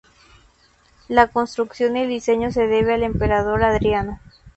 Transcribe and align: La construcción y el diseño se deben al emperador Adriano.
La 1.09 1.27
construcción 1.27 1.95
y 1.95 2.01
el 2.01 2.09
diseño 2.09 2.51
se 2.51 2.65
deben 2.65 2.89
al 2.89 3.03
emperador 3.03 3.63
Adriano. 3.63 4.19